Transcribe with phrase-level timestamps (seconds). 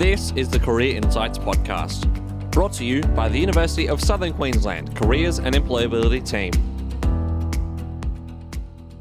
[0.00, 2.08] This is the Career Insights Podcast,
[2.52, 6.52] brought to you by the University of Southern Queensland Careers and Employability Team.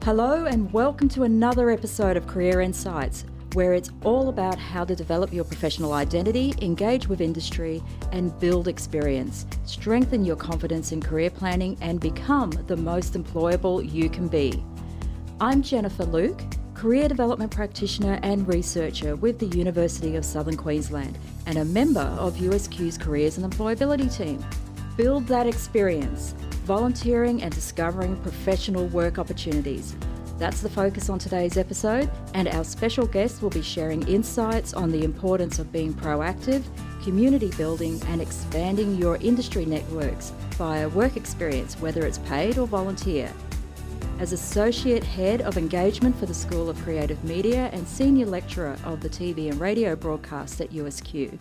[0.04, 3.24] Hello, and welcome to another episode of Career Insights,
[3.54, 7.82] where it's all about how to develop your professional identity, engage with industry,
[8.12, 14.10] and build experience, strengthen your confidence in career planning, and become the most employable you
[14.10, 14.62] can be.
[15.40, 16.42] I'm Jennifer Luke
[16.80, 22.36] career development practitioner and researcher with the University of Southern Queensland and a member of
[22.36, 24.42] USQ's Careers and Employability team.
[24.96, 29.94] Build that experience, volunteering and discovering professional work opportunities.
[30.38, 34.90] That's the focus on today's episode, and our special guest will be sharing insights on
[34.90, 36.64] the importance of being proactive,
[37.04, 43.30] community building, and expanding your industry networks via work experience, whether it's paid or volunteer
[44.20, 49.00] as Associate Head of Engagement for the School of Creative Media and Senior Lecturer of
[49.00, 51.40] the TV and Radio broadcast at USQ.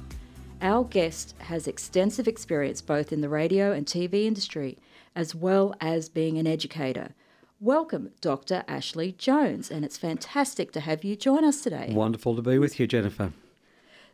[0.62, 4.79] Our guest has extensive experience both in the radio and TV industry,
[5.16, 7.15] as well as being an educator.
[7.60, 8.62] Welcome, Dr.
[8.68, 11.88] Ashley Jones, and it's fantastic to have you join us today.
[11.90, 13.32] Wonderful to be with you, Jennifer.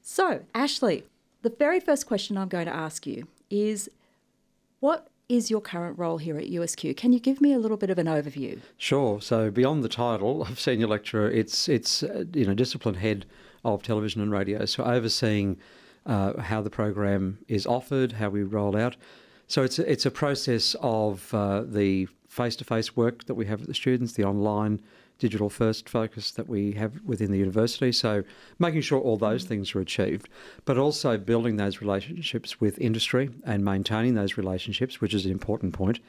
[0.01, 1.05] So, Ashley,
[1.43, 3.91] the very first question I'm going to ask you is
[4.81, 6.97] what is your current role here at USQ?
[6.97, 8.61] Can you give me a little bit of an overview?
[8.77, 9.21] Sure.
[9.21, 13.27] So beyond the title of senior lecturer, it's it's uh, you know discipline head
[13.65, 14.65] of television and radio.
[14.67, 15.59] So overseeing
[16.07, 18.97] uh, how the program is offered, how we roll out.
[19.47, 23.61] So it's it's a process of uh, the face to face work that we have
[23.61, 24.83] with the students, the online
[25.19, 27.93] digital first focus that we have within the university.
[27.93, 28.25] So
[28.59, 30.29] making sure all those things are achieved,
[30.65, 35.73] but also building those relationships with industry and maintaining those relationships, which is an important
[35.73, 36.01] point,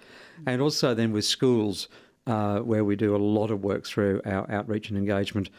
[0.45, 1.88] and also then with schools
[2.28, 5.50] uh, where we do a lot of work through our outreach and engagement.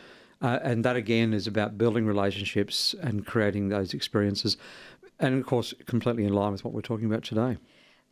[0.42, 4.56] Uh, and that again is about building relationships and creating those experiences.
[5.18, 7.56] And of course, completely in line with what we're talking about today.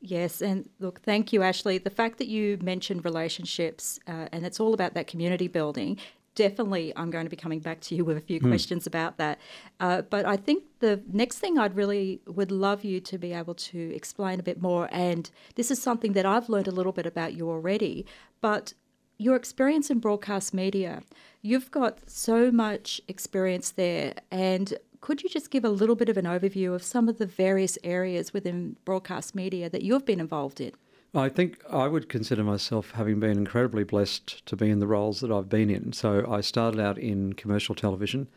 [0.07, 1.79] Yes, and look, thank you, Ashley.
[1.79, 5.99] The fact that you mentioned relationships uh, and it's all about that community building.
[6.35, 8.51] Definitely, I'm going to be coming back to you with a few mm.
[8.51, 9.39] questions about that.
[9.81, 13.55] Uh, but I think the next thing I'd really would love you to be able
[13.55, 17.07] to explain a bit more, and this is something that I've learned a little bit
[17.07, 18.05] about you already,
[18.43, 18.75] but
[19.17, 21.03] your experience in broadcast media,
[21.41, 26.17] you've got so much experience there, and could you just give a little bit of
[26.17, 30.63] an overview of some of the various areas within broadcast media that you've been involved
[30.63, 30.73] in?
[31.15, 35.21] I think I would consider myself having been incredibly blessed to be in the roles
[35.21, 35.93] that I've been in.
[35.93, 38.29] So I started out in commercial television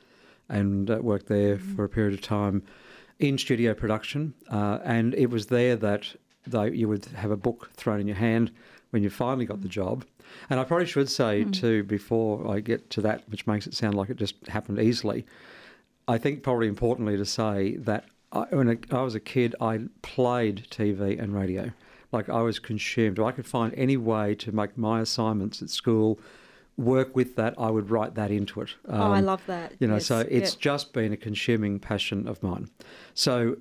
[0.50, 1.75] and uh, worked there mm-hmm.
[1.78, 2.63] for a period of time
[3.17, 4.34] in studio production.
[4.51, 8.17] Uh, and it was there that they, you would have a book thrown in your
[8.17, 8.51] hand
[8.89, 10.03] when you finally got the job.
[10.49, 11.51] And I probably should say, mm-hmm.
[11.51, 15.25] too, before I get to that, which makes it sound like it just happened easily,
[16.07, 20.68] I think probably importantly to say that I, when I was a kid, I played
[20.69, 21.72] TV and radio.
[22.12, 23.19] Like I was consumed.
[23.19, 26.19] If I could find any way to make my assignments at school
[26.78, 28.69] work with that, I would write that into it.
[28.88, 29.73] Um, oh, I um, love that.
[29.79, 30.06] You know, yes.
[30.06, 30.59] so it's yep.
[30.59, 32.69] just been a consuming passion of mine.
[33.13, 33.57] So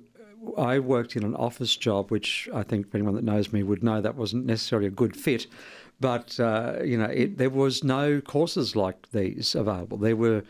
[0.57, 4.01] I worked in an office job, which I think anyone that knows me would know
[4.01, 5.47] that wasn't necessarily a good fit.
[5.99, 9.97] But uh, you know, it, there was no courses like these available.
[9.97, 10.45] There were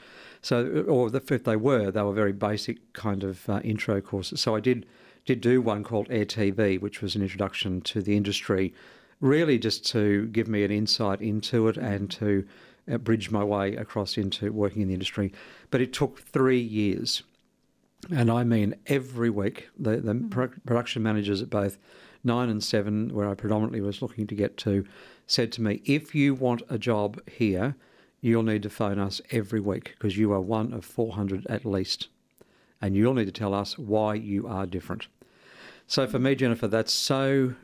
[0.46, 4.40] so, or if they were, they were very basic kind of uh, intro courses.
[4.40, 4.86] So I did
[5.24, 8.72] did do one called Air TV, which was an introduction to the industry,
[9.20, 12.46] really just to give me an insight into it and to
[12.88, 15.32] uh, bridge my way across into working in the industry.
[15.72, 17.24] But it took three years,
[18.08, 19.68] and I mean every week.
[19.76, 20.30] The the mm.
[20.30, 21.76] pro- production managers at both
[22.22, 24.84] Nine and Seven, where I predominantly was looking to get to,
[25.26, 27.74] said to me, "If you want a job here."
[28.20, 32.08] You'll need to phone us every week because you are one of 400 at least.
[32.80, 35.08] And you'll need to tell us why you are different.
[35.86, 37.54] So for me, Jennifer, that's so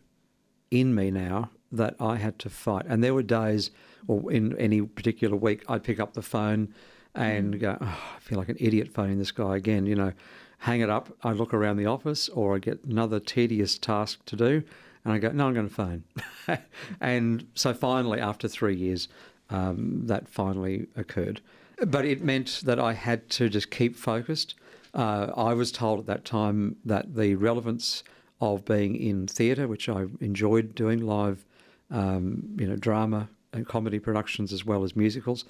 [0.71, 2.87] in me now that I had to fight.
[2.89, 3.71] And there were days,
[4.07, 6.75] or in any particular week, I'd pick up the phone
[7.15, 9.87] and go, oh, I feel like an idiot phoning this guy again.
[9.87, 10.13] You know,
[10.59, 11.15] hang it up.
[11.23, 14.63] I look around the office, or I get another tedious task to do,
[15.05, 16.05] and I go, no, I'm going to phone.
[17.01, 19.09] and so finally, after three years,
[19.53, 21.41] um, that finally occurred.
[21.87, 24.55] But it meant that I had to just keep focused.
[24.95, 28.05] Uh, I was told at that time that the relevance
[28.41, 31.45] of being in theatre, which I enjoyed doing live,
[31.91, 35.45] um, you know, drama and comedy productions as well as musicals,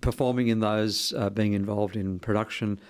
[0.00, 2.80] performing in those, uh, being involved in production,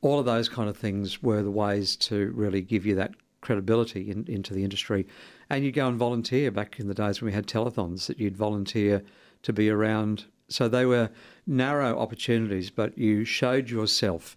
[0.00, 4.10] all of those kind of things were the ways to really give you that credibility
[4.10, 5.06] in, into the industry.
[5.50, 8.36] And you'd go and volunteer back in the days when we had telethons, that you'd
[8.36, 9.02] volunteer
[9.42, 10.26] to be around.
[10.48, 11.10] So they were
[11.46, 14.36] narrow opportunities, but you showed yourself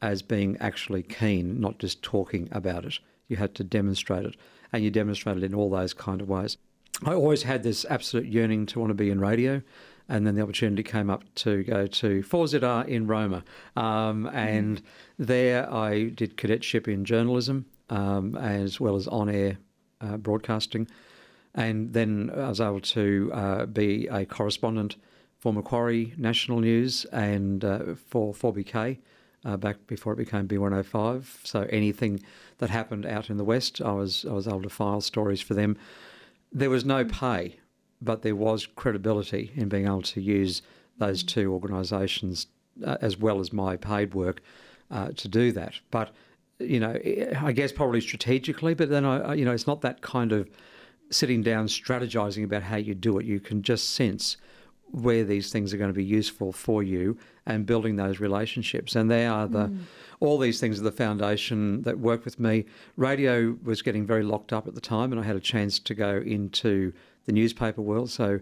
[0.00, 2.98] as being actually keen, not just talking about it.
[3.26, 4.36] You had to demonstrate it,
[4.72, 6.56] and you demonstrated it in all those kind of ways.
[7.04, 9.62] I always had this absolute yearning to want to be in radio,
[10.08, 13.44] and then the opportunity came up to go to 4ZR in Roma.
[13.76, 14.84] Um, and mm.
[15.18, 19.58] there I did cadetship in journalism um, as well as on air
[20.00, 20.88] uh, broadcasting.
[21.58, 24.96] And then I was able to uh, be a correspondent
[25.38, 28.98] for Macquarie National News and uh, for 4BK.
[29.44, 31.46] Uh, back before it became B105.
[31.46, 32.20] So anything
[32.58, 35.54] that happened out in the West, I was I was able to file stories for
[35.54, 35.76] them.
[36.52, 37.58] There was no pay
[38.00, 40.62] but there was credibility in being able to use
[40.98, 42.46] those two organisations
[42.84, 44.40] uh, as well as my paid work
[44.90, 45.74] uh, to do that.
[45.90, 46.10] But
[46.58, 46.98] you know,
[47.40, 50.48] I guess probably strategically, but then I, you know, it's not that kind of
[51.10, 53.26] sitting down strategizing about how you do it.
[53.26, 54.36] You can just sense
[54.90, 57.16] where these things are going to be useful for you
[57.46, 58.96] and building those relationships.
[58.96, 59.80] And they are the mm.
[60.20, 62.64] all these things are the foundation that work with me.
[62.96, 65.94] Radio was getting very locked up at the time, and I had a chance to
[65.94, 66.92] go into
[67.26, 68.10] the newspaper world.
[68.10, 68.40] So,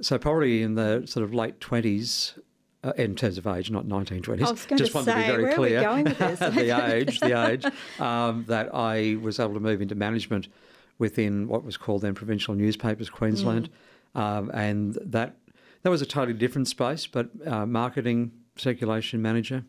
[0.00, 2.38] so probably in the sort of late twenties,
[2.82, 4.76] uh, in terms of age, not 1920s.
[4.76, 5.80] Just wanted say, to be very clear.
[6.04, 7.64] the age, the age
[7.98, 10.48] um, that I was able to move into management
[10.98, 13.70] within what was called then Provincial Newspapers Queensland,
[14.14, 14.20] mm.
[14.20, 15.36] um, and that
[15.82, 19.64] that was a totally different space, but uh, marketing circulation manager,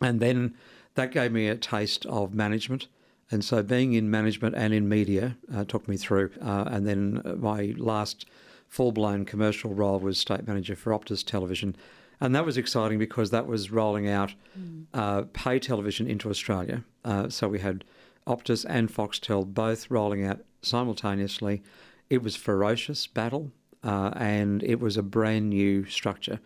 [0.00, 0.54] and then
[0.94, 2.88] that gave me a taste of management.
[3.30, 6.30] And so being in management and in media uh, took me through.
[6.40, 8.26] Uh, and then my last
[8.68, 11.76] full blown commercial role was state manager for Optus Television.
[12.20, 14.86] And that was exciting because that was rolling out mm.
[14.94, 16.84] uh, pay television into Australia.
[17.04, 17.84] Uh, so we had
[18.26, 21.62] Optus and Foxtel both rolling out simultaneously.
[22.10, 23.52] It was ferocious battle
[23.82, 26.40] uh, and it was a brand new structure.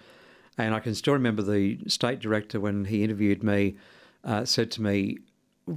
[0.58, 3.76] And I can still remember the state director when he interviewed me
[4.24, 5.18] uh, said to me,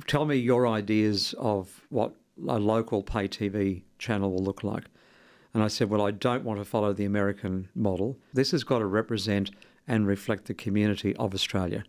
[0.07, 2.13] tell me your ideas of what
[2.47, 4.85] a local pay TV channel will look like.
[5.53, 8.17] And I said, Well, I don't want to follow the American model.
[8.33, 9.51] This has got to represent
[9.87, 11.83] and reflect the community of Australia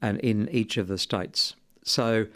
[0.00, 1.54] and in each of the states.
[1.84, 2.26] So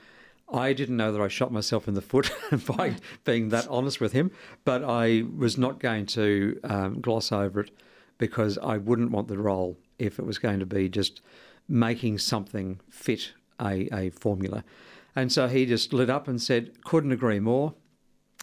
[0.52, 2.30] I didn't know that I shot myself in the foot
[2.76, 4.30] by being that honest with him,
[4.64, 7.70] but I was not going to um, gloss over it
[8.18, 11.20] because I wouldn't want the role if it was going to be just
[11.68, 14.64] making something fit a, a formula.
[15.16, 17.74] And so he just lit up and said, couldn't agree more.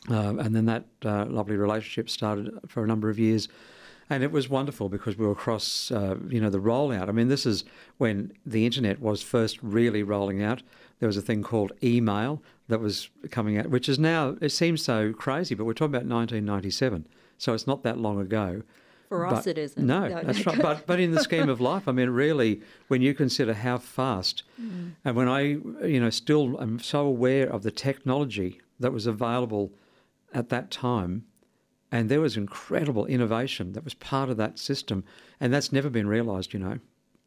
[0.10, 3.48] Um, and then that uh, lovely relationship started for a number of years.
[4.10, 7.08] And it was wonderful because we were across, uh, you know, the rollout.
[7.08, 7.64] I mean, this is
[7.98, 10.64] when the internet was first really rolling out.
[11.02, 14.84] There was a thing called email that was coming out, which is now, it seems
[14.84, 17.08] so crazy, but we're talking about 1997.
[17.40, 18.62] So it's not that long ago.
[19.10, 19.84] For us, it isn't.
[19.84, 20.62] No, no, that's right.
[20.62, 24.44] But but in the scheme of life, I mean, really, when you consider how fast,
[24.62, 24.92] mm.
[25.04, 25.42] and when I,
[25.86, 29.74] you know, still am so aware of the technology that was available
[30.36, 31.26] at that time,
[31.92, 35.04] and there was incredible innovation that was part of that system,
[35.40, 36.54] and that's never been realised.
[36.54, 36.80] You know,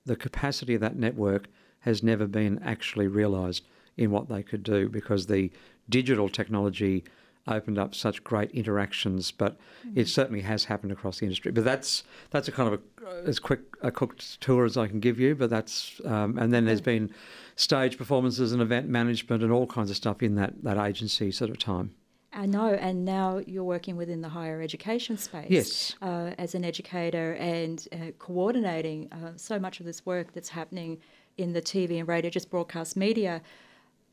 [0.06, 1.48] the capacity of that network
[1.84, 3.64] has never been actually realised
[3.96, 5.50] in what they could do because the
[5.88, 7.04] digital technology
[7.46, 9.30] opened up such great interactions.
[9.30, 9.98] But mm-hmm.
[9.98, 11.52] it certainly has happened across the industry.
[11.52, 14.98] But that's that's a kind of a, as quick a cooked tour as I can
[14.98, 15.34] give you.
[15.34, 17.10] But that's um, and then there's been
[17.56, 21.50] stage performances and event management and all kinds of stuff in that that agency sort
[21.50, 21.94] of time.
[22.36, 25.46] I know, and now you're working within the higher education space.
[25.50, 25.94] Yes.
[26.02, 30.98] Uh, as an educator and uh, coordinating uh, so much of this work that's happening
[31.36, 33.42] in the TV and radio, just broadcast media.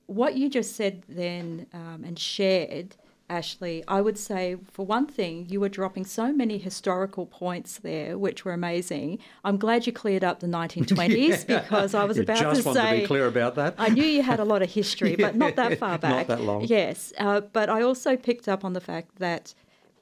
[0.08, 2.96] What you just said then um, and shared
[3.32, 8.18] Ashley, I would say, for one thing, you were dropping so many historical points there,
[8.18, 9.20] which were amazing.
[9.46, 11.60] I'm glad you cleared up the 1920s yeah.
[11.62, 12.46] because I was you about to say.
[12.50, 13.76] I just want to be clear about that.
[13.78, 15.28] I knew you had a lot of history, yeah.
[15.28, 16.28] but not that far back.
[16.28, 16.66] Not that long.
[16.66, 19.54] Yes, uh, but I also picked up on the fact that,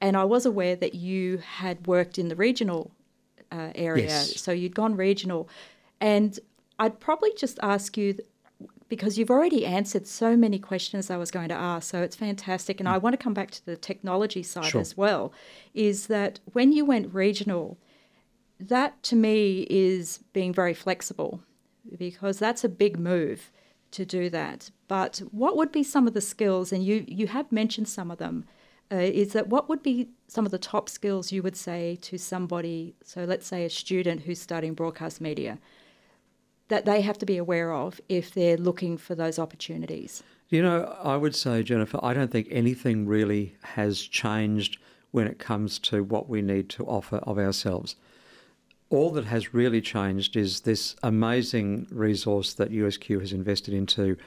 [0.01, 2.89] and I was aware that you had worked in the regional
[3.51, 4.41] uh, area, yes.
[4.41, 5.49] so you'd gone regional,
[6.01, 6.39] and
[6.79, 8.17] I'd probably just ask you
[8.88, 11.91] because you've already answered so many questions I was going to ask.
[11.91, 12.79] So it's fantastic.
[12.79, 14.81] And I want to come back to the technology side sure.
[14.81, 15.31] as well.
[15.75, 17.77] Is that when you went regional,
[18.59, 21.41] that to me is being very flexible
[21.98, 23.51] because that's a big move
[23.91, 24.71] to do that.
[24.88, 28.17] But what would be some of the skills, and you, you have mentioned some of
[28.17, 28.45] them,
[28.91, 32.17] uh, is that what would be some of the top skills you would say to
[32.17, 35.59] somebody, so let's say a student who's studying broadcast media,
[36.69, 40.23] that they have to be aware of if they're looking for those opportunities?
[40.49, 44.79] You know, I would say, Jennifer, I don't think anything really has changed
[45.11, 47.95] when it comes to what we need to offer of ourselves.
[48.89, 54.17] all that has really changed is this amazing resource that USQ has invested into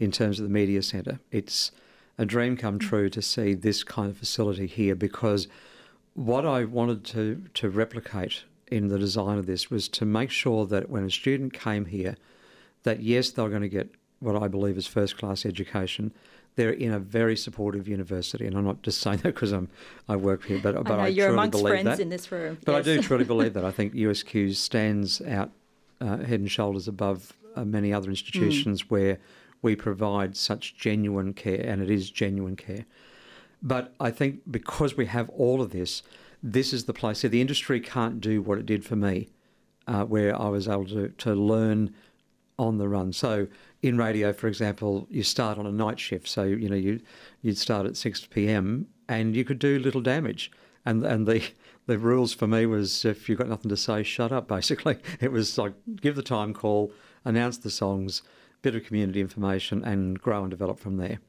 [0.00, 1.20] in terms of the media centre.
[1.30, 1.70] It's
[2.18, 2.88] a dream come mm.
[2.88, 5.46] true to see this kind of facility here because
[6.14, 10.66] what I wanted to, to replicate in the design of this was to make sure
[10.66, 12.16] that when a student came here,
[12.82, 16.12] that yes, they're going to get what I believe is first class education.
[16.56, 19.68] They're in a very supportive university, and I'm not just saying that because I'm
[20.08, 22.00] I work here, but but I, know, I you're truly amongst believe friends that.
[22.00, 22.58] in this room.
[22.64, 23.64] But I do truly believe that.
[23.64, 25.50] I think USQ stands out
[26.00, 28.90] uh, head and shoulders above uh, many other institutions Mm.
[28.90, 29.18] where
[29.62, 32.84] we provide such genuine care, and it is genuine care.
[33.62, 36.02] But I think because we have all of this,
[36.42, 37.20] this is the place.
[37.20, 39.28] So the industry can't do what it did for me,
[39.86, 41.94] uh, where I was able to, to learn
[42.58, 43.12] on the run.
[43.12, 43.46] So
[43.82, 46.28] in radio, for example, you start on a night shift.
[46.28, 47.00] So you know you
[47.42, 48.88] you'd start at six p.m.
[49.08, 50.50] and you could do little damage.
[50.84, 51.42] And and the
[51.86, 54.48] the rules for me was if you've got nothing to say, shut up.
[54.56, 56.92] Basically, it was like give the time call,
[57.24, 58.22] announce the songs,
[58.62, 61.20] bit of community information, and grow and develop from there.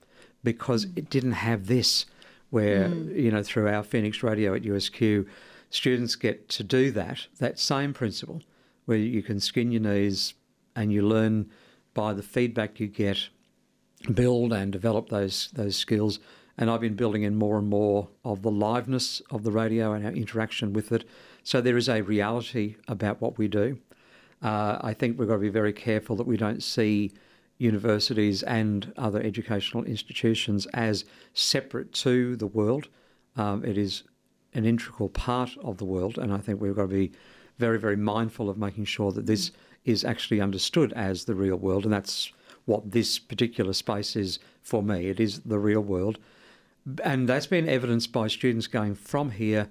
[0.44, 2.06] Because it didn't have this,
[2.50, 5.26] where you know through our Phoenix Radio at USQ,
[5.70, 8.42] students get to do that that same principle,
[8.86, 10.34] where you can skin your knees
[10.76, 11.50] and you learn
[11.94, 13.30] by the feedback you get,
[14.14, 16.20] build and develop those those skills.
[16.58, 20.06] And I've been building in more and more of the liveness of the radio and
[20.06, 21.06] our interaction with it.
[21.42, 23.80] So there is a reality about what we do.
[24.42, 27.14] Uh, I think we've got to be very careful that we don't see
[27.60, 32.88] universities and other educational institutions as separate to the world.
[33.36, 34.04] Um, it is
[34.54, 37.12] an integral part of the world, and I think we've got to be
[37.60, 39.52] very, very mindful of making sure that this
[39.86, 42.32] is actually understood as the real world, and that's
[42.66, 45.08] what this particular space is for me.
[45.08, 46.18] It is the real world,
[47.04, 49.70] and that's been evidenced by students going from here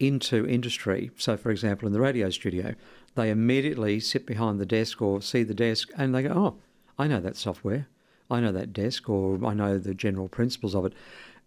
[0.00, 1.10] into industry.
[1.16, 2.74] So, for example, in the radio studio,
[3.14, 6.56] they immediately sit behind the desk or see the desk and they go, Oh,
[7.00, 7.88] I know that software.
[8.30, 10.92] I know that desk, or I know the general principles of it.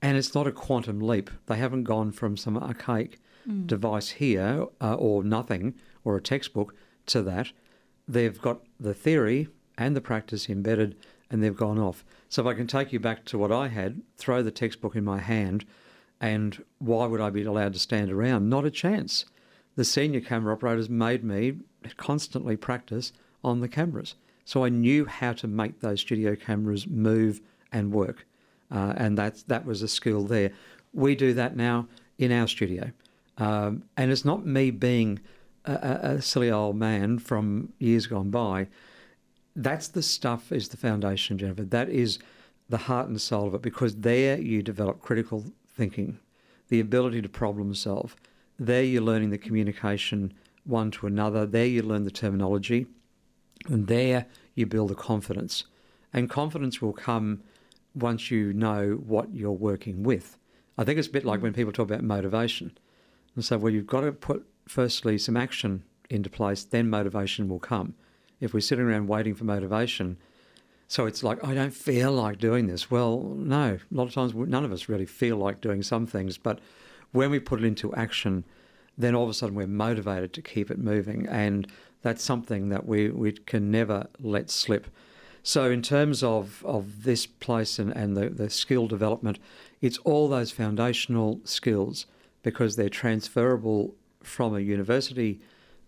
[0.02, 1.30] And it's not a quantum leap.
[1.46, 3.20] They haven't gone from some archaic
[3.68, 6.74] device here uh, or nothing or a textbook
[7.08, 7.52] to that.
[8.08, 10.96] They've got the theory and the practice embedded
[11.30, 12.04] and they've gone off.
[12.30, 15.04] So if I can take you back to what I had, throw the textbook in
[15.04, 15.66] my hand,
[16.20, 18.50] and why would I be allowed to stand around?
[18.50, 19.26] Not a chance.
[19.76, 21.60] The senior camera operators made me
[21.98, 24.16] constantly practice on the cameras.
[24.46, 28.26] So I knew how to make those studio cameras move and work.
[28.72, 30.52] Uh, and that's, that was a skill there.
[30.94, 32.92] We do that now in our studio.
[33.38, 35.20] Um, and it's not me being
[35.66, 38.68] a, a, silly old man from years gone by.
[39.56, 41.64] That's the stuff, is the foundation, Jennifer.
[41.64, 42.20] That is
[42.70, 46.20] the heart and soul of it because there you develop critical thinking,
[46.70, 48.16] the ability to problem solve.
[48.60, 50.34] There you're learning the communication
[50.66, 51.46] one to another.
[51.46, 52.88] There you learn the terminology.
[53.68, 55.66] And there you build a confidence.
[56.12, 57.44] And confidence will come
[57.96, 60.38] once you know what you're working with.
[60.78, 62.78] I think it's a bit like when people talk about motivation.
[63.36, 67.60] And so, well, you've got to put firstly some action into place, then motivation will
[67.60, 67.96] come.
[68.40, 70.18] If we're sitting around waiting for motivation,
[70.88, 72.92] so it's like, I don't feel like doing this.
[72.92, 76.38] Well, no, a lot of times none of us really feel like doing some things,
[76.38, 76.60] but
[77.12, 78.44] when we put it into action,
[78.98, 81.28] then all of a sudden we're motivated to keep it moving.
[81.28, 81.68] And
[82.02, 84.88] that's something that we, we can never let slip.
[85.46, 89.40] So, in terms of, of this place and, and the, the skill development,
[89.82, 92.06] it's all those foundational skills
[92.44, 95.42] because they're transferable from a university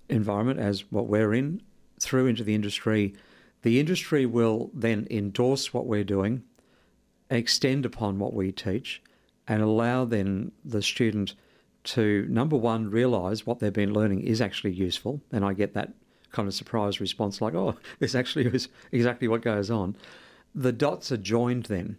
[0.09, 1.61] environment, as what we're in,
[2.01, 3.15] through into the industry.
[3.61, 6.43] The industry will then endorse what we're doing,
[7.29, 9.01] extend upon what we teach,
[9.47, 11.33] and allow then the student
[11.85, 15.21] to, number one, realise what they've been learning is actually useful.
[15.31, 15.93] And I get that
[16.31, 19.95] kind of surprise response like, oh, this actually is exactly what goes on.
[20.53, 21.97] The dots are joined then.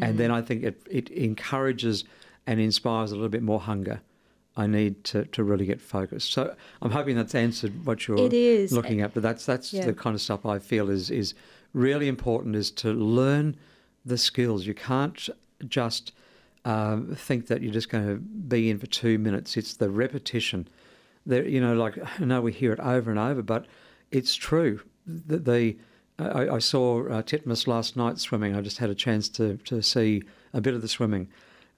[0.00, 0.34] And then mm.
[0.34, 2.04] I think it, it encourages
[2.46, 4.00] and inspires a little bit more hunger.
[4.56, 6.32] I need to, to really get focused.
[6.32, 9.14] So I'm hoping that's answered what you're looking at.
[9.14, 9.86] But that's that's Yeah.
[9.86, 11.34] the kind of stuff I feel is is
[11.72, 13.56] really important is to learn
[14.04, 14.66] the skills.
[14.66, 15.28] You can't
[15.66, 16.12] just
[16.64, 19.56] um, think that you're just going to be in for two minutes.
[19.56, 20.68] It's the repetition.
[21.24, 23.66] There, you know, like I know we hear it over and over, but
[24.10, 24.80] it's true.
[25.06, 25.76] The, the
[26.18, 28.54] I, I saw uh, Titmus last night swimming.
[28.54, 31.28] I just had a chance to to see a bit of the swimming,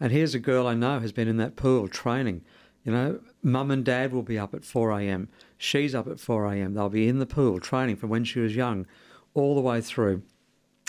[0.00, 2.42] and here's a girl I know has been in that pool training.
[2.84, 5.28] You know, mum and dad will be up at 4 a.m.
[5.56, 6.74] She's up at 4 a.m.
[6.74, 8.86] They'll be in the pool training from when she was young,
[9.34, 10.22] all the way through,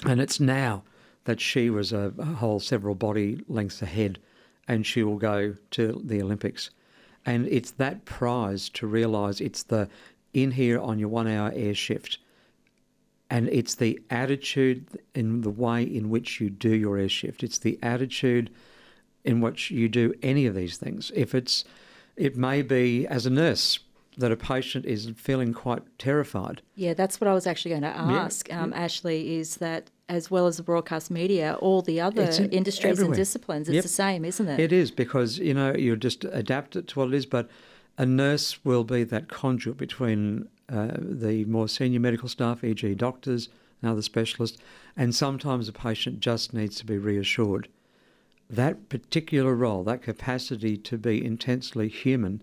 [0.04, 0.84] and it's now
[1.26, 4.20] that she was a, whole several body lengths ahead,
[4.68, 6.70] and she will go to the Olympics.
[7.26, 9.90] And it's that prize to realise it's the
[10.34, 12.18] in here on your one hour air shift.
[13.30, 17.44] And it's the attitude in the way in which you do your air shift.
[17.44, 18.50] It's the attitude
[19.24, 21.12] in which you do any of these things.
[21.16, 21.64] If it's,
[22.18, 23.80] it may be as a nurse
[24.18, 26.62] that a patient is feeling quite terrified.
[26.76, 28.84] Yeah, that's what I was actually going to ask, yeah, um, yeah.
[28.84, 33.14] Ashley, is that as well as the broadcast media, all the other industries everywhere.
[33.14, 33.84] and disciplines, it's yep.
[33.84, 34.60] the same, isn't it?
[34.60, 37.50] It is because, you know, you just adapt it to what it is, but
[37.98, 43.50] a nurse will be that conduit between uh, the more senior medical staff, e.g., doctors
[43.82, 44.58] and other specialists,
[44.96, 47.68] and sometimes a patient just needs to be reassured.
[48.50, 52.42] That particular role, that capacity to be intensely human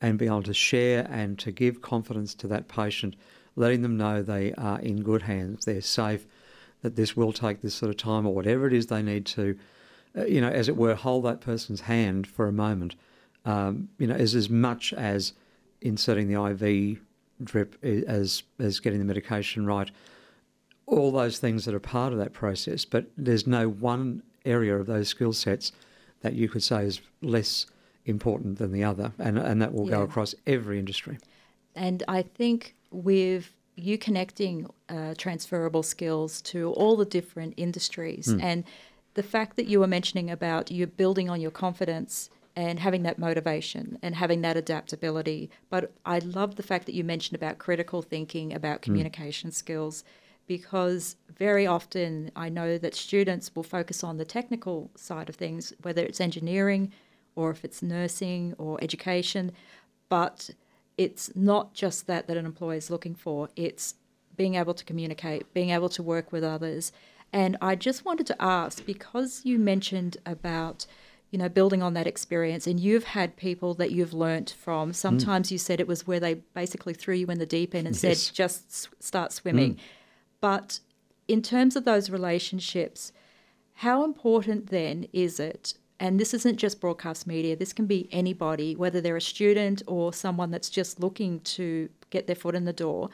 [0.00, 3.16] and be able to share and to give confidence to that patient,
[3.54, 6.26] letting them know they are in good hands, they're safe,
[6.82, 9.58] that this will take this sort of time or whatever it is they need to,
[10.16, 12.94] uh, you know, as it were, hold that person's hand for a moment,
[13.44, 15.32] um, you know, is as much as
[15.80, 17.00] inserting the IV
[17.42, 19.90] drip as as getting the medication right.
[20.86, 24.86] All those things that are part of that process, but there's no one area of
[24.86, 25.72] those skill sets
[26.20, 27.66] that you could say is less
[28.06, 29.96] important than the other, and and that will yeah.
[29.96, 31.18] go across every industry.
[31.74, 38.42] And I think with you connecting uh, transferable skills to all the different industries, mm.
[38.42, 38.64] and
[39.14, 43.18] the fact that you were mentioning about you building on your confidence and having that
[43.18, 45.50] motivation and having that adaptability.
[45.68, 48.84] But I love the fact that you mentioned about critical thinking, about hmm.
[48.84, 49.54] communication mm.
[49.54, 50.04] skills,
[50.46, 55.72] because very often I know that students will focus on the technical side of things,
[55.82, 56.92] whether it's engineering
[57.36, 59.52] or if it's nursing or education,
[60.08, 60.50] but
[60.98, 63.94] it's not just that that an employer is looking for, it's
[64.36, 66.90] being able to communicate, being able to work with others.
[67.32, 70.86] And I just wanted to ask because you mentioned about
[71.30, 72.66] you know, building on that experience.
[72.66, 74.92] And you've had people that you've learnt from.
[74.92, 75.52] Sometimes mm.
[75.52, 78.20] you said it was where they basically threw you in the deep end and yes.
[78.20, 79.74] said, just start swimming.
[79.74, 79.78] Mm.
[80.40, 80.80] But
[81.26, 83.12] in terms of those relationships,
[83.74, 85.74] how important then is it?
[85.98, 90.12] And this isn't just broadcast media, this can be anybody, whether they're a student or
[90.12, 93.08] someone that's just looking to get their foot in the door.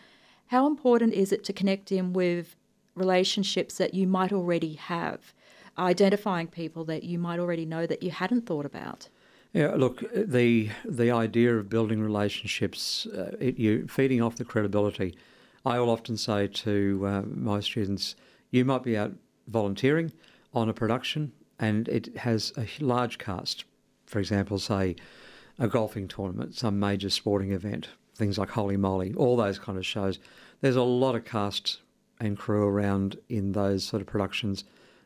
[0.49, 2.57] How important is it to connect in with
[2.95, 5.33] relationships that you might already have?
[5.79, 9.09] identifying people that you might already know that you hadn't thought about.
[9.53, 15.16] Yeah, look, the the idea of building relationships, uh, it, you feeding off the credibility.
[15.64, 18.16] I will often say to uh, my students,
[18.51, 19.12] you might be out
[19.47, 20.12] volunteering
[20.55, 23.64] on a production, and it has a large cast.
[24.05, 24.96] For example, say
[25.59, 29.87] a golfing tournament, some major sporting event, things like Holey Moley, all those kind of
[29.87, 30.18] shows.
[30.61, 31.79] There's a lot of cast
[32.20, 34.64] and crew around in those sort of productions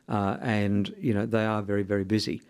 [0.09, 2.41] uh, and you know they are very very busy.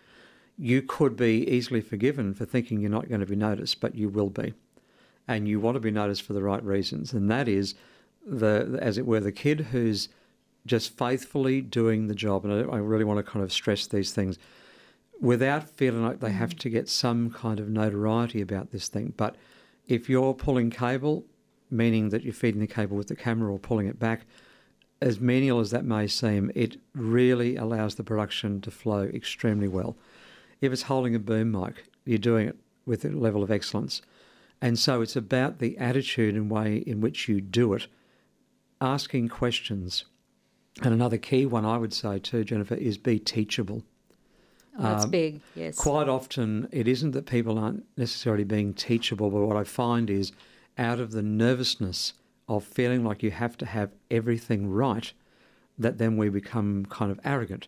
[0.58, 4.10] You could be easily forgiven for thinking you're not going to be noticed, but you
[4.10, 4.54] will be,
[5.28, 7.76] and you want to be noticed for the right reasons, and that is
[8.26, 10.10] the as it were the kid who's
[10.68, 12.46] just faithfully doing the job.
[12.46, 14.38] And I, I really want to kind of stress these things
[15.20, 16.60] without feeling like they have mm.
[16.60, 19.14] to get some kind of notoriety about this thing.
[19.18, 19.36] But
[19.88, 21.26] if you're pulling cable,
[21.70, 24.26] meaning that you're feeding the cable with the camera or pulling it back,
[25.02, 29.96] as menial as that may seem, it really allows the production to flow extremely well.
[30.60, 34.02] If it's holding a boom mic, you're doing it with a level of excellence.
[34.60, 37.88] And so it's about the attitude and way in which you do it,
[38.82, 40.06] asking questions.
[40.84, 43.84] And another key one I would say too, Jennifer, is be teachable.
[44.78, 45.76] Oh, that's um, big, yes.
[45.76, 50.32] Quite often, it isn't that people aren't necessarily being teachable, but what I find is
[50.78, 52.14] out of the nervousness
[52.48, 55.12] of feeling like you have to have everything right,
[55.80, 57.68] that then we become kind of arrogant.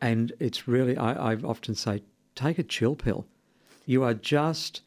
[0.00, 2.02] And it's really, I, I often say,
[2.34, 3.26] take a chill pill.
[3.86, 4.82] You are just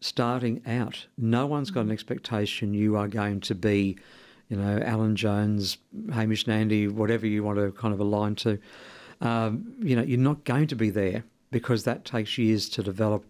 [0.00, 1.06] starting out.
[1.16, 3.98] No one's got an expectation you are going to be,
[4.48, 5.78] you know, Alan Jones,
[6.12, 8.58] Hamish and Andy, whatever you want to kind of align to.
[9.20, 13.24] Um, you know, you're not going to be there because that takes years to develop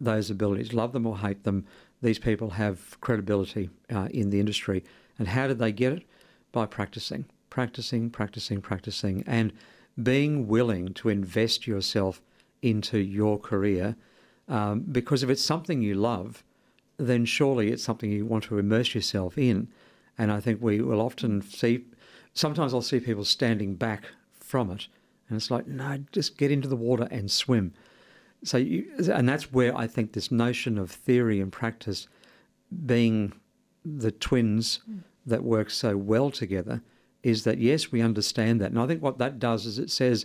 [0.00, 0.72] those abilities.
[0.72, 1.64] Love them or hate them,
[2.02, 4.84] these people have credibility uh, in the industry.
[5.18, 6.02] And how did they get it?
[6.50, 9.52] By practicing, practicing, practicing, practicing, and
[10.02, 12.20] being willing to invest yourself
[12.60, 13.96] into your career.
[14.48, 16.42] Um, because if it's something you love,
[16.98, 19.68] then surely it's something you want to immerse yourself in.
[20.22, 21.84] And I think we will often see,
[22.32, 24.04] sometimes I'll see people standing back
[24.38, 24.86] from it,
[25.28, 27.72] and it's like, no, just get into the water and swim.
[28.44, 32.06] So, you, and that's where I think this notion of theory and practice
[32.86, 33.32] being
[33.84, 35.00] the twins mm.
[35.26, 36.82] that work so well together
[37.24, 38.70] is that yes, we understand that.
[38.70, 40.24] And I think what that does is it says,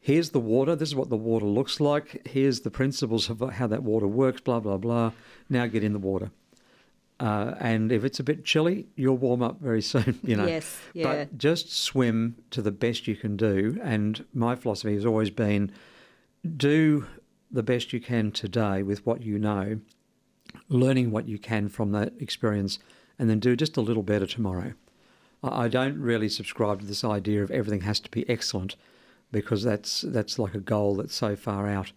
[0.00, 3.66] here's the water, this is what the water looks like, here's the principles of how
[3.66, 5.12] that water works, blah, blah, blah.
[5.50, 6.30] Now get in the water.
[7.18, 10.46] Uh, and if it's a bit chilly, you'll warm up very soon, you know.
[10.46, 11.04] Yes, yeah.
[11.04, 13.78] But just swim to the best you can do.
[13.82, 15.72] And my philosophy has always been
[16.56, 17.06] do
[17.50, 19.80] the best you can today with what you know,
[20.68, 22.78] learning what you can from that experience,
[23.18, 24.74] and then do just a little better tomorrow.
[25.42, 28.76] I don't really subscribe to this idea of everything has to be excellent
[29.32, 31.92] because that's that's like a goal that's so far out.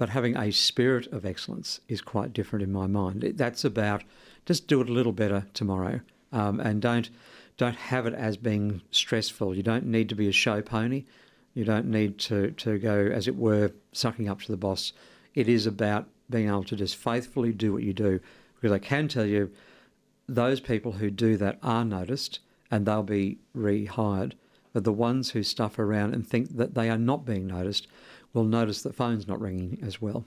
[0.00, 3.34] But having a spirit of excellence is quite different in my mind.
[3.36, 4.02] That's about
[4.46, 6.00] just do it a little better tomorrow,
[6.32, 7.10] um, and don't
[7.58, 9.54] don't have it as being stressful.
[9.54, 11.04] You don't need to be a show pony.
[11.52, 14.94] You don't need to to go, as it were, sucking up to the boss.
[15.34, 18.20] It is about being able to just faithfully do what you do,
[18.54, 19.50] because I can tell you,
[20.26, 24.32] those people who do that are noticed and they'll be rehired.
[24.72, 27.86] But the ones who stuff around and think that they are not being noticed
[28.32, 30.24] will notice the phone's not ringing as well.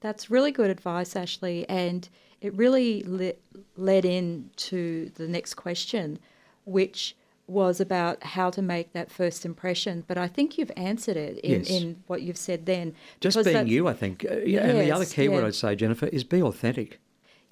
[0.00, 1.68] That's really good advice, Ashley.
[1.68, 2.08] And
[2.40, 3.32] it really le-
[3.76, 6.18] led into the next question,
[6.64, 10.04] which was about how to make that first impression.
[10.06, 11.70] But I think you've answered it in, Yes.
[11.70, 12.94] in what you've said then.
[13.20, 14.24] Just being you, I think.
[14.30, 15.44] Uh, yeah, and the other Yes, key word.
[15.44, 17.00] I'd say, Jennifer, is be authentic.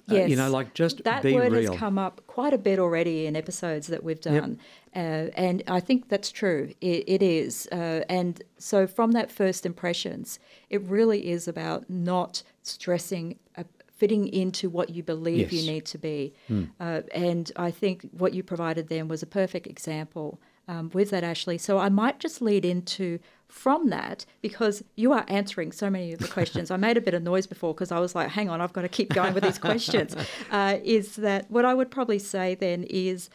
[0.09, 0.29] Uh, Yes.
[0.29, 1.71] you know, like just that word real.
[1.71, 4.33] has come up quite a bit already in episodes that we've Yep.
[4.41, 4.59] done,
[4.95, 4.99] uh,
[5.35, 6.73] and I think that's true.
[6.79, 10.39] It, it is, uh, and so from that first impressions,
[10.69, 13.37] it really is about not stressing.
[13.57, 13.63] Uh,
[13.97, 15.53] Fitting into what you believe Yes.
[15.63, 16.31] you need to be.
[16.79, 21.23] Uh, and I think what you provided then was a perfect example um, with that,
[21.23, 21.57] Ashley.
[21.57, 23.17] So I might just lead into
[23.47, 26.69] from that because you are answering so many of the questions.
[26.69, 28.81] I made a bit of noise before because I was like, hang on, I've got
[28.83, 30.15] to keep going with these questions.
[30.51, 33.29] Uh, is that what I would probably say then is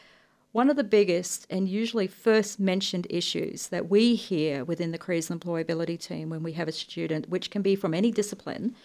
[0.51, 5.29] one of the biggest and usually first mentioned issues that we hear within the careers
[5.29, 8.75] and employability team when we have a student, which can be from any discipline,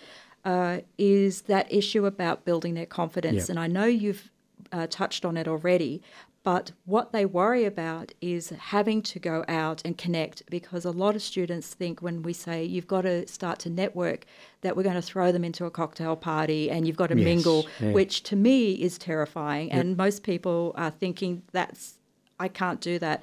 [0.44, 3.44] uh, is that issue about building their confidence.
[3.44, 3.50] Yep.
[3.50, 4.30] And I know you've
[4.72, 6.02] uh, touched on it already,
[6.48, 11.14] but what they worry about is having to go out and connect because a lot
[11.14, 14.24] of students think when we say you've got to start to network
[14.62, 17.24] that we're going to throw them into a cocktail party and you've got to Yes,
[17.26, 17.92] mingle, yeah.
[17.92, 19.70] which to me is terrifying.
[19.70, 21.98] And most people are thinking that's,
[22.40, 23.22] I can't do that.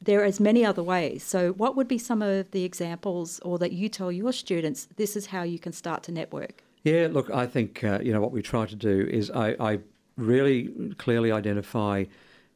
[0.00, 1.24] There are as many other ways.
[1.24, 5.16] So, what would be some of the examples or that you tell your students this
[5.16, 6.62] is how you can start to network?
[6.84, 9.80] Yeah, look, I think uh, you know what we try to do is I, I
[10.16, 12.04] really clearly identify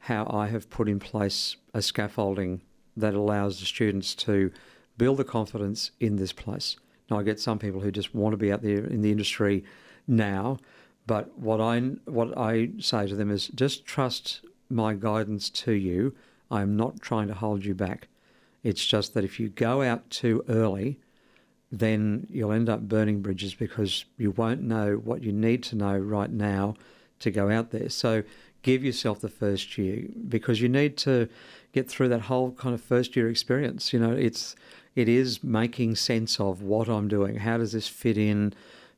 [0.04, 2.60] how I have put in place a scaffolding
[2.94, 4.50] that allows the students to
[4.98, 6.76] build the confidence in this place.
[7.10, 9.64] Now, I get some people who just want to be out there in the industry
[10.06, 10.58] now,
[11.06, 16.14] but what I what I say to them is just trust my guidance to you.
[16.50, 18.08] I am not trying to hold you back.
[18.62, 20.98] It's just that if you go out too early,
[21.72, 25.96] then you'll end up burning bridges because you won't know what you need to know
[25.96, 26.74] right now
[27.20, 27.88] to go out there.
[27.88, 28.22] So
[28.64, 31.28] give yourself the first year because you need to
[31.72, 33.92] get through that whole kind of first year experience.
[33.92, 34.56] You know, it's
[34.96, 37.36] it is making sense of what I'm doing.
[37.36, 38.52] How does this fit in?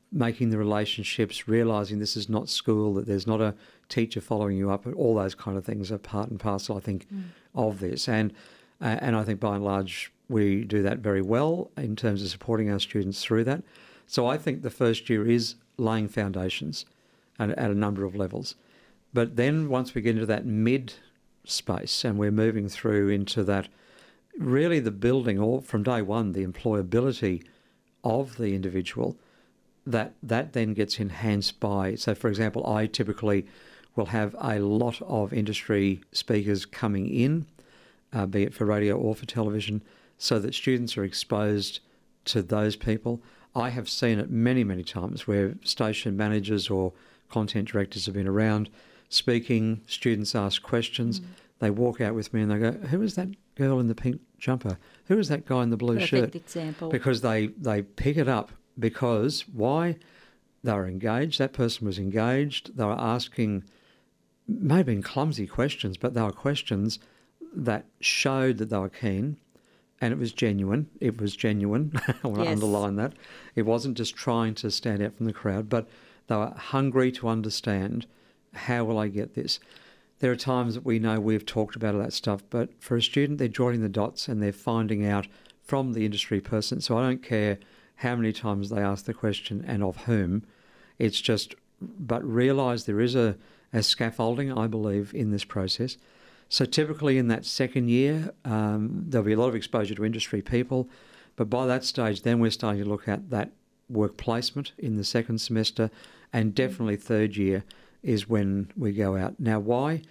[0.09, 3.53] Making the relationships, realizing this is not school, that there's not a
[3.89, 7.07] teacher following you up, all those kind of things are part and parcel, I think,
[7.53, 8.07] of this.
[8.07, 8.33] And
[8.81, 12.29] uh, and I think by and large we do that very well in terms of
[12.29, 13.63] supporting our students through that.
[14.05, 16.85] So I think the first year is laying foundations
[17.37, 18.55] at, at a number of levels.
[19.17, 20.93] But then once we get into that mid
[21.43, 23.67] space and we're moving through into that,
[24.37, 27.43] really the building, or from day one, the employability
[28.03, 29.17] of the individual,
[29.87, 31.95] that that then gets enhanced by.
[31.95, 33.47] So, for example, I typically
[33.95, 37.47] will have a lot of industry speakers coming in,
[38.13, 39.81] uh, be it for radio or for television,
[40.19, 41.79] so that students are exposed
[42.25, 43.23] to those people.
[43.55, 46.93] I have seen it many, many times where station managers or
[47.29, 48.69] content directors have been around
[49.09, 51.25] speaking, students ask questions, mm.
[51.59, 54.21] they walk out with me and they go, Who is that girl in the pink
[54.37, 54.77] jumper?
[55.05, 56.35] Who is that guy in the blue Perfect shirt?
[56.35, 56.89] example.
[56.89, 59.97] Because they, they pick it up because why?
[60.63, 63.63] They were engaged, that person was engaged, they were asking
[64.47, 66.99] may have been clumsy questions, but they were questions
[67.53, 69.37] that showed that they were keen
[69.99, 70.89] and it was genuine.
[71.01, 71.91] It was genuine.
[72.23, 73.13] I want to underline that.
[73.55, 75.87] It wasn't just trying to stand out from the crowd, but
[76.27, 78.05] they were hungry to understand
[78.53, 79.59] how will I get this.
[80.19, 83.01] There are times that we know we've talked about all that stuff, but for a
[83.01, 85.27] student, they're joining the dots and they're finding out
[85.61, 86.81] from the industry person.
[86.81, 87.59] So I don't care
[87.97, 90.43] how many times they ask the question and of whom.
[90.97, 93.37] It's just, but realise there is a,
[93.73, 95.97] a scaffolding, I believe, in this process.
[96.49, 100.41] So typically in that second year, um, there'll be a lot of exposure to industry
[100.41, 100.89] people.
[101.35, 103.51] But by that stage, then we're starting to look at that
[103.89, 105.89] work placement in the second semester,
[106.33, 107.63] and definitely third year
[108.07, 109.37] is when we go out.
[109.37, 110.01] Now, why?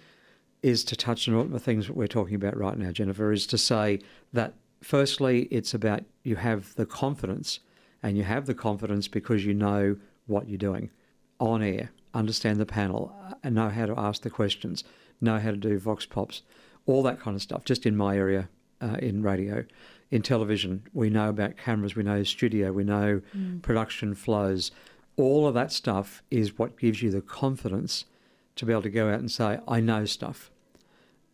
[0.61, 3.47] Is to touch on all the things that we're talking about right now, Jennifer, is
[3.47, 3.99] to say
[4.33, 7.59] that firstly, it's about you have the confidence,
[8.03, 10.91] and you have the confidence because you know what you're doing
[11.39, 14.83] on air, understand the panel, and know how to ask the questions,
[15.19, 16.43] know how to do vox pops,
[16.85, 18.49] all that kind of stuff, just in my area
[18.81, 19.65] uh, in radio.
[20.11, 23.61] In television, we know about cameras, we know studio, we know mm.
[23.61, 24.71] production flows.
[25.17, 28.05] All of that stuff is what gives you the confidence
[28.55, 30.49] to be able to go out and say, I know stuff.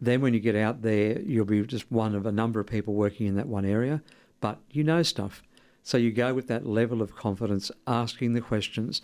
[0.01, 2.93] Then, when you get out there, you'll be just one of a number of people
[2.93, 4.01] working in that one area,
[4.41, 5.41] but you know stuff.
[5.83, 9.01] So you go with that level of confidence, asking the questions,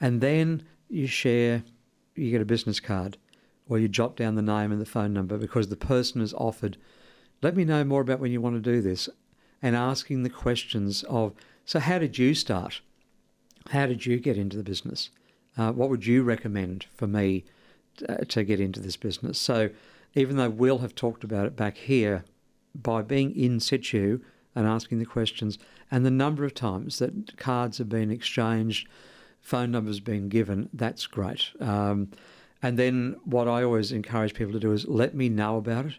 [0.00, 1.62] and then you share,
[2.14, 3.16] you get a business card
[3.68, 6.76] or you jot down the name and the phone number because the person has offered,
[7.40, 9.08] let me know more about when you want to do this,
[9.62, 11.32] and asking the questions of,
[11.64, 12.80] so how did you start?
[13.70, 15.10] How did you get into the business?
[15.56, 17.44] Uh, what would you recommend for me
[18.08, 19.38] uh, to get into this business?
[19.38, 19.70] So,
[20.14, 22.24] even though we'll have talked about it back here,
[22.74, 24.20] by being in situ
[24.54, 25.58] and asking the questions,
[25.90, 28.88] and the number of times that cards have been exchanged,
[29.40, 31.50] phone numbers being given, that's great.
[31.60, 32.10] Um,
[32.62, 35.94] and then what I always encourage people to do is let me know about it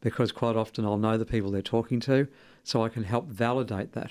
[0.00, 2.28] because quite often I'll know the people they're talking to
[2.64, 4.10] so I can help validate that.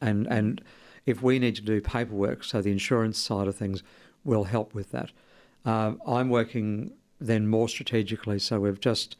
[0.00, 0.60] And, and
[1.08, 3.82] if we need to do paperwork, so the insurance side of things
[4.24, 5.10] will help with that.
[5.64, 9.16] Uh, I'm working then more strategically, so we've just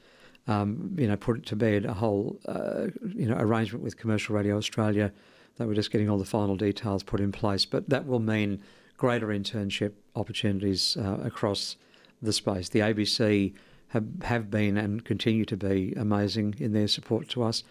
[0.46, 4.58] um, you know put to bed a whole uh, you know arrangement with Commercial Radio
[4.58, 5.12] Australia
[5.56, 7.64] that we're just getting all the final details put in place.
[7.64, 8.62] But that will mean
[8.98, 11.76] greater internship opportunities uh, across
[12.20, 12.68] the space.
[12.68, 13.54] The ABC
[13.88, 17.64] have, have been and continue to be amazing in their support to us.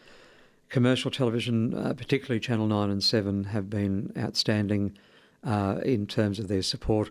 [0.69, 4.97] Commercial television, uh, particularly Channel 9 and 7, have been outstanding
[5.43, 7.09] uh, in terms of their support.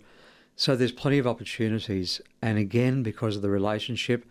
[0.56, 2.20] So there's plenty of opportunities.
[2.42, 4.26] And again, because of the relationship,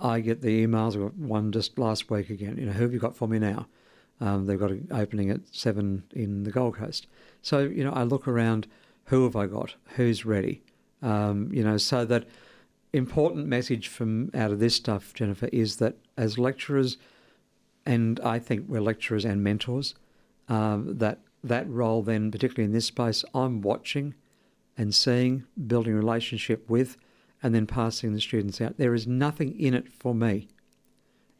[0.00, 0.96] I get the emails.
[1.14, 2.56] One just last week again.
[2.58, 3.66] You know, who have you got for me now?
[4.20, 7.06] Um, they've got an opening at seven in the Gold Coast.
[7.42, 8.66] So, you know, I look around,
[9.06, 9.74] who have I got?
[9.96, 10.62] Who's ready?
[11.02, 12.26] Um, you know, so that
[12.92, 16.96] important message from out of this stuff, Jennifer, is that as lecturers,
[17.86, 19.94] and I think we're lecturers and mentors,
[20.48, 24.14] um, that that role then, particularly in this space, I'm watching
[24.78, 26.96] and seeing, building relationship with,
[27.42, 28.78] and then passing the students out.
[28.78, 30.48] There is nothing in it for me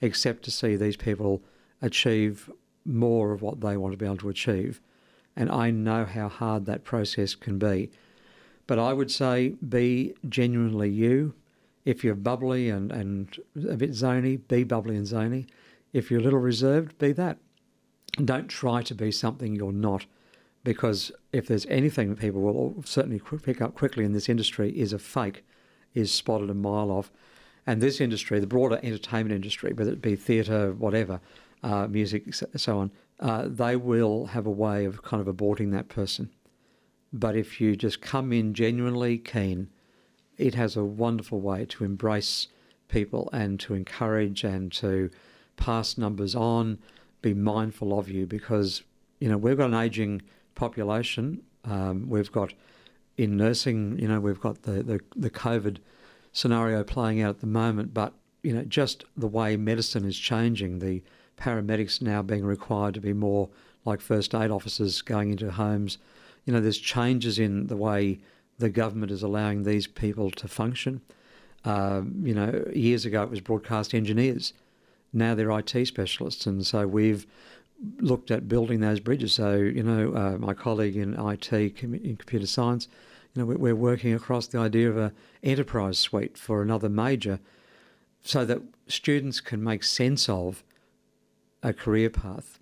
[0.02, 1.42] except to see these people
[1.80, 2.50] achieve
[2.84, 4.80] more of what they want to be able to achieve.
[5.34, 7.90] And I know how hard that process can be.
[8.66, 11.34] But I would say be genuinely you.
[11.84, 15.46] If you're bubbly and, and a bit zany, be bubbly and zany.
[15.94, 17.38] If you're a little reserved, be that.
[18.22, 20.06] Don't try to be something you're not,
[20.64, 24.92] because if there's anything that people will certainly pick up quickly in this industry is
[24.92, 25.44] a fake,
[25.94, 27.12] is spotted a mile off.
[27.64, 31.20] And this industry, the broader entertainment industry, whether it be theatre, whatever,
[31.62, 35.88] uh, music, so on, uh, they will have a way of kind of aborting that
[35.88, 36.28] person.
[37.12, 39.70] But if you just come in genuinely keen,
[40.36, 42.48] it has a wonderful way to embrace
[42.88, 45.10] people and to encourage and to
[45.56, 46.78] pass numbers on,
[47.22, 48.82] be mindful of you because,
[49.20, 50.22] you know, we've got an aging
[50.54, 51.42] population.
[51.64, 52.52] Um, we've got
[53.16, 55.78] in nursing, you know, we've got the, the, the COVID
[56.32, 58.12] scenario playing out at the moment, but,
[58.42, 61.02] you know, just the way medicine is changing, the
[61.38, 63.48] paramedics now being required to be more
[63.84, 65.98] like first aid officers going into homes
[66.44, 68.18] you know, there's changes in the way
[68.58, 71.00] the government is allowing these people to function.
[71.64, 74.52] Um, you know, years ago it was broadcast engineers.
[75.14, 77.26] Now they're IT specialists, and so we've
[77.98, 79.34] looked at building those bridges.
[79.34, 82.88] So, you know, uh, my colleague in IT, in computer science,
[83.34, 87.40] you know, we're working across the idea of a enterprise suite for another major,
[88.22, 90.62] so that students can make sense of
[91.62, 92.58] a career path.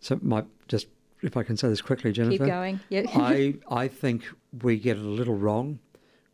[0.00, 0.88] So, my just
[1.22, 2.44] if I can say this quickly, Jennifer.
[2.44, 2.80] Keep going.
[2.88, 3.06] Yep.
[3.14, 4.24] I, I think
[4.62, 5.78] we get it a little wrong.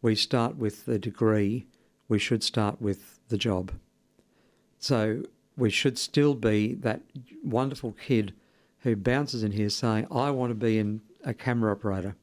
[0.00, 1.66] We start with the degree,
[2.08, 3.72] we should start with the job.
[4.78, 5.22] So
[5.56, 7.02] we should still be that
[7.42, 8.32] wonderful kid
[8.80, 12.16] who bounces in here saying, I want to be in a camera operator,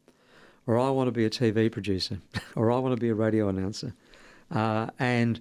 [0.67, 2.19] or I want to be a TV producer,
[2.55, 3.93] or I want to be a radio announcer.
[4.51, 5.39] Uh, and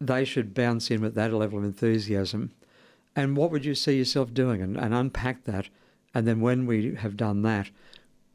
[0.00, 2.52] they should bounce in with that level of enthusiasm.
[3.16, 4.62] And what would you see yourself doing?
[4.62, 5.68] And, and unpack that
[6.14, 7.70] and then when we have done that,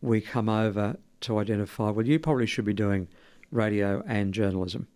[0.01, 3.07] we come over to identify, well, you probably should be doing
[3.51, 4.87] radio and journalism.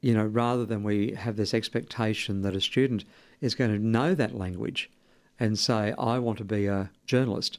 [0.00, 3.04] You know, rather than we have this expectation that a student
[3.40, 4.90] is going to know that language
[5.40, 7.58] and say, I want to be a journalist.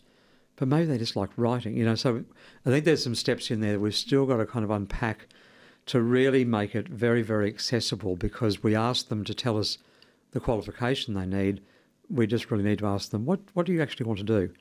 [0.56, 1.96] But maybe they just like writing, you know.
[1.96, 2.24] So
[2.66, 5.28] I think there's some steps in there that we've still got to kind of unpack
[5.88, 9.78] to really make it very, very accessible because we ask them to tell us
[10.32, 11.62] the qualification they need.
[12.10, 14.52] We just really need to ask them, what, what do you actually want to do?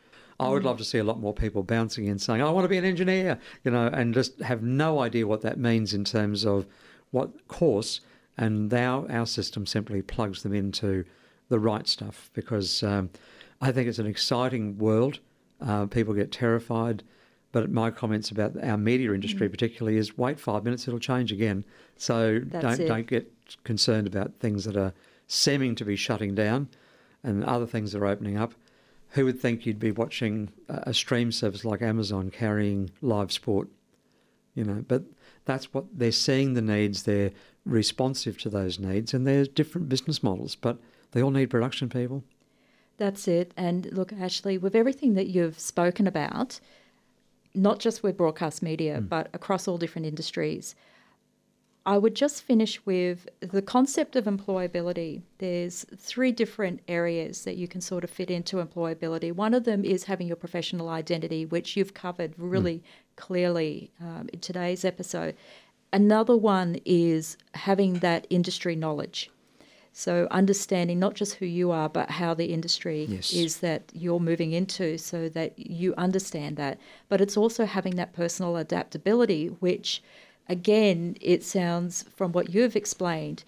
[0.40, 2.68] I would love to see a lot more people bouncing in saying, I want to
[2.68, 6.46] be an engineer, you know, and just have no idea what that means in terms
[6.46, 6.64] of
[7.10, 8.00] what course.
[8.36, 11.04] And our, our system simply plugs them into
[11.48, 13.10] the right stuff because um,
[13.60, 15.18] I think it's an exciting world.
[15.60, 17.02] Uh, people get terrified.
[17.50, 19.50] But my comments about our media industry, mm.
[19.50, 21.64] particularly, is wait five minutes, it'll change again.
[21.96, 22.88] So That's don't it.
[22.88, 23.32] don't get
[23.64, 24.92] concerned about things that are
[25.26, 26.68] seeming to be shutting down,
[27.22, 28.54] and other things that are opening up.
[29.12, 33.68] Who would think you'd be watching a stream service like Amazon carrying live sport?
[34.54, 35.04] You know, but
[35.48, 37.04] that's what they're seeing the needs.
[37.04, 37.32] They're
[37.64, 40.78] responsive to those needs, and there's different business models, but
[41.12, 42.22] they all need production people.
[42.98, 43.52] That's it.
[43.56, 46.60] And look, Ashley, with everything that you've spoken about,
[47.54, 49.08] not just with broadcast media, mm.
[49.08, 50.74] but across all different industries,
[51.86, 55.22] I would just finish with the concept of employability.
[55.38, 59.32] There's three different areas that you can sort of fit into employability.
[59.32, 62.82] One of them is having your professional identity, which you've covered really mm.
[63.18, 65.34] Clearly um, in today's episode.
[65.92, 69.30] Another one is having that industry knowledge.
[69.92, 73.32] So understanding not just who you are, but how the industry yes.
[73.32, 76.78] is that you're moving into, so that you understand that.
[77.08, 80.02] But it's also having that personal adaptability, which
[80.48, 83.42] again, it sounds from what you've explained,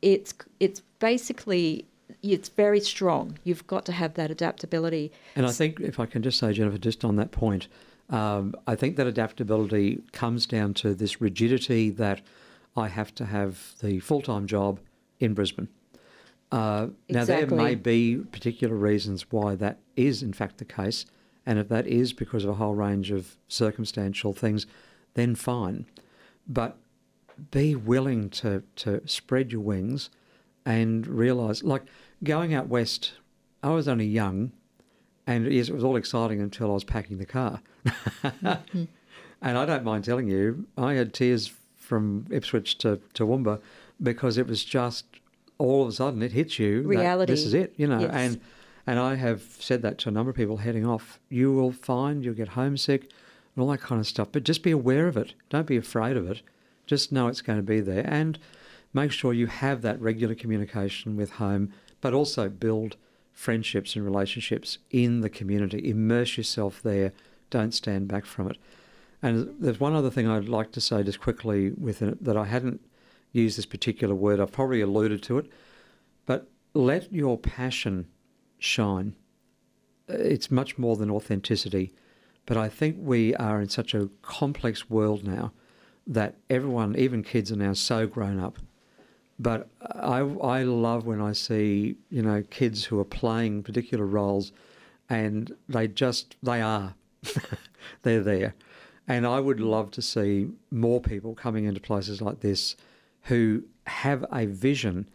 [0.00, 1.84] it's it's basically
[2.22, 3.38] it's very strong.
[3.44, 5.12] You've got to have that adaptability.
[5.36, 7.68] And I think, if I can just say, Jennifer, just on that point,
[8.10, 12.20] um, I think that adaptability comes down to this rigidity that
[12.76, 14.80] I have to have the full time job
[15.18, 15.68] in Brisbane.
[16.52, 21.06] Uh, now, there may be particular reasons why that is, in fact, the case.
[21.46, 24.66] And if that is because of a whole range of circumstantial things,
[25.14, 25.86] then fine
[26.50, 26.76] but
[27.50, 30.10] be willing to, to spread your wings
[30.66, 31.84] and realize, like
[32.22, 33.12] going out west,
[33.62, 34.52] I was only young,
[35.30, 37.60] and yes, it was all exciting until I was packing the car.
[37.86, 38.84] mm-hmm.
[39.42, 43.58] And I don't mind telling you, I had tears from Ipswich to Toowoomba
[44.02, 45.06] because it was just
[45.56, 46.82] all of a sudden it hits you.
[46.82, 47.32] Reality.
[47.32, 48.00] This is it, you know.
[48.00, 48.10] Yes.
[48.12, 48.40] And
[48.86, 51.18] and I have said that to a number of people heading off.
[51.30, 53.10] You will find you'll get homesick
[53.56, 54.28] and all that kind of stuff.
[54.30, 55.32] But just be aware of it.
[55.48, 56.42] Don't be afraid of it.
[56.86, 58.38] Just know it's going to be there and
[58.92, 62.96] make sure you have that regular communication with home, but also build
[63.32, 65.88] friendships and relationships in the community.
[65.88, 67.12] Immerse yourself there.
[67.50, 68.58] Don't stand back from it.
[69.22, 72.44] And there's one other thing I'd like to say just quickly with it that I
[72.44, 72.80] hadn't
[73.32, 74.40] used this particular word.
[74.40, 75.46] I've probably alluded to it,
[76.26, 78.06] but let your passion
[78.58, 79.14] shine.
[80.08, 81.92] It's much more than authenticity.
[82.46, 85.52] But I think we are in such a complex world now
[86.06, 88.58] that everyone, even kids, are now so grown up.
[89.40, 94.52] But I, I love when I see, you know, kids who are playing particular roles
[95.08, 96.94] and they just, they are.
[98.02, 98.54] They're there.
[99.08, 102.76] And I would love to see more people coming into places like this
[103.22, 105.08] who have a vision,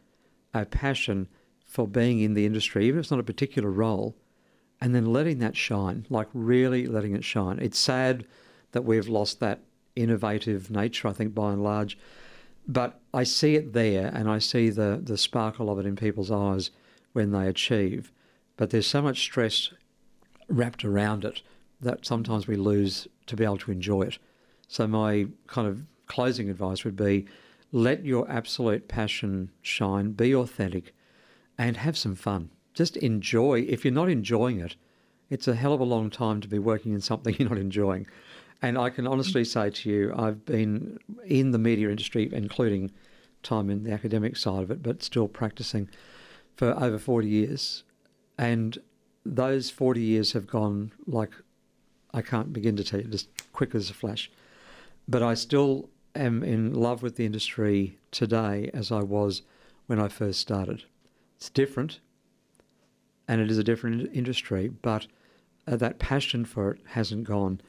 [0.56, 1.28] a passion
[1.64, 4.16] for being in the industry, even if it's not a particular role,
[4.82, 7.60] and then letting that shine, like really letting it shine.
[7.60, 8.26] It's sad
[8.72, 9.60] that we've lost that
[9.96, 11.96] innovative nature, I think, by and large.
[12.68, 16.32] But I see it there and I see the, the sparkle of it in people's
[16.32, 16.72] eyes
[17.14, 18.12] when they achieve.
[18.58, 19.72] But there's so much stress
[20.48, 21.42] wrapped around it
[21.82, 24.18] that sometimes we lose to be able to enjoy it.
[24.68, 27.26] So, my kind of closing advice would be
[27.72, 30.96] let your absolute passion shine, be authentic,
[31.58, 33.62] and have some fun just enjoy.
[33.62, 34.76] If you're not enjoying it,
[35.30, 38.06] it's a hell of a long time to be working in something you're not enjoying.
[38.62, 42.92] And I can honestly say to you, I've been in the media industry, including
[43.44, 45.90] time in the academic side of it, but still practicing
[46.56, 47.84] for over 40 years.
[48.38, 48.78] And
[49.26, 51.32] those 40 years have gone like
[52.14, 54.32] I can't begin to tell you, just quick as a flash.
[55.06, 59.42] But I still am in love with the industry today as I was
[59.88, 60.86] when I first started.
[61.36, 62.00] It's different,
[63.28, 65.08] and it is a different industry, but
[65.68, 67.60] uh, that passion for it hasn't gone.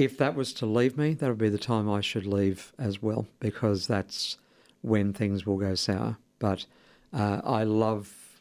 [0.00, 3.02] If that was to leave me, that would be the time I should leave as
[3.02, 4.38] well, because that's
[4.80, 6.16] when things will go sour.
[6.38, 6.64] But
[7.12, 8.40] uh, I love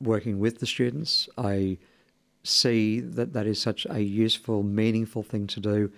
[0.00, 1.28] working with the students.
[1.38, 1.78] I
[2.42, 5.92] see that that is such a useful, meaningful thing to do.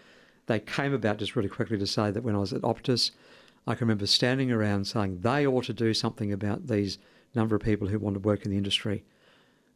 [0.44, 3.12] They came about just really quickly to say that when I was at Optus,
[3.66, 6.98] I can remember standing around saying they ought to do something about these
[7.34, 9.04] number of people who want to work in the industry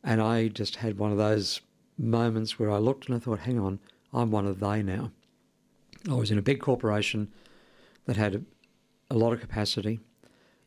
[0.05, 1.63] And I just had one of those
[1.97, 3.79] moments where I looked and I thought, hang on,
[4.17, 5.13] I'm one of they now.
[6.09, 7.33] I was in a big corporation
[8.07, 8.43] that had a,
[9.11, 10.01] a lot of capacity.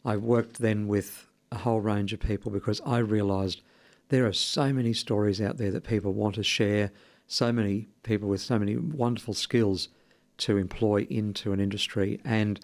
[0.05, 3.61] I worked then with a whole range of people because I realised
[4.09, 6.91] there are so many stories out there that people want to share,
[7.27, 9.89] so many people with so many wonderful skills
[10.37, 12.19] to employ into an industry.
[12.23, 12.59] And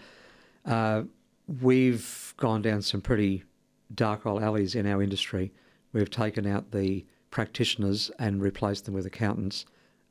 [0.65, 1.03] uh,
[1.61, 3.43] we've gone down some pretty
[3.93, 5.51] dark old alleys in our industry.
[5.93, 9.65] We've taken out the practitioners and replaced them with accountants,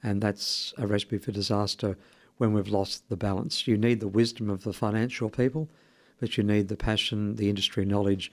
[0.05, 1.97] and that's a recipe for disaster
[2.37, 3.67] when we've lost the balance.
[3.67, 5.69] You need the wisdom of the financial people,
[6.21, 8.31] but you need the passion, the industry knowledge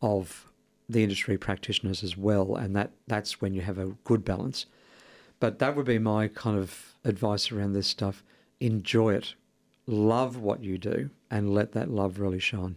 [0.00, 0.50] of
[0.88, 4.66] the industry practitioners as well, and that, that's when you have a good balance.
[5.40, 8.22] But that would be my kind of advice around this stuff.
[8.60, 9.34] Enjoy it,
[9.86, 12.76] love what you do, and let that love really shine.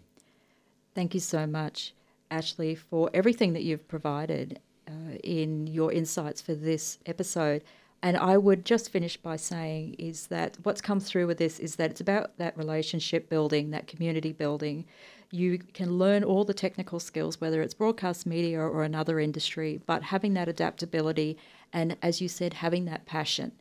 [0.94, 1.94] Thank you so much,
[2.30, 7.64] Ashley, for everything that you've provided uh, in your insights for this episode.
[8.04, 11.76] And I would just finish by saying is that what's come through with this is
[11.76, 14.86] that it's about that relationship building, that community building.
[15.30, 20.04] You can learn all the technical skills, whether it's broadcast media or another industry, but
[20.04, 21.38] having that adaptability
[21.72, 23.52] and, as you said, having that passion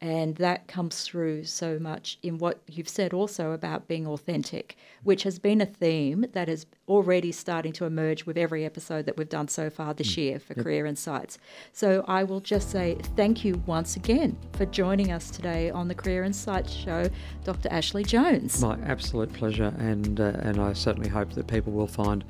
[0.00, 5.22] and that comes through so much in what you've said also about being authentic, which
[5.22, 9.28] has been a theme that is already starting to emerge with every episode that we've
[9.28, 10.18] done so far this mm.
[10.18, 10.64] year for yep.
[10.64, 11.38] Career Insights.
[11.72, 15.94] So I will just say thank you once again for joining us today on the
[15.94, 17.08] Career Insights show,
[17.44, 17.68] Dr.
[17.70, 18.60] Ashley Jones.
[18.60, 22.22] My absolute pleasure, and uh, and I certainly hope that people will find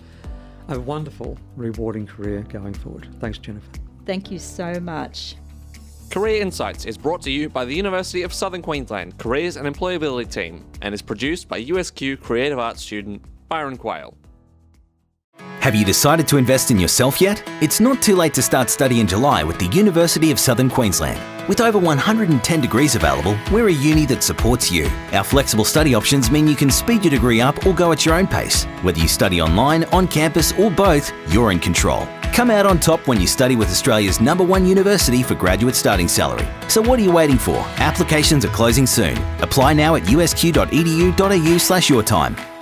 [0.69, 3.09] a wonderful, rewarding career going forward.
[3.21, 3.71] Thanks, Jennifer.
[4.05, 5.37] Thank you so much.
[6.11, 10.31] Career Insights is brought to you by the University of Southern Queensland Careers and Employability
[10.31, 14.15] Team and is produced by USQ Creative Arts student Byron Quayle.
[15.61, 17.43] Have you decided to invest in yourself yet?
[17.61, 21.36] It's not too late to start study in July with the University of Southern Queensland.
[21.49, 24.91] With over 110 degrees available, we're a uni that supports you.
[25.13, 28.17] Our flexible study options mean you can speed your degree up or go at your
[28.17, 28.65] own pace.
[28.83, 32.09] Whether you study online, on campus, or both, you're in control.
[32.33, 36.09] Come out on top when you study with Australia's number one university for graduate starting
[36.09, 36.49] salary.
[36.69, 37.59] So what are you waiting for?
[37.79, 39.17] Applications are closing soon.
[39.41, 42.56] Apply now at usq.edu.au slash your time.